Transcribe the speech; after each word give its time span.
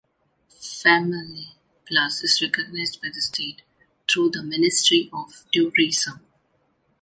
Famille 0.81 1.53
Plus 1.85 2.23
is 2.23 2.41
recognized 2.41 2.99
by 3.03 3.09
the 3.13 3.21
State 3.21 3.61
through 4.09 4.31
the 4.31 4.41
Ministry 4.41 5.11
of 5.13 5.45
Tourism. 5.53 6.25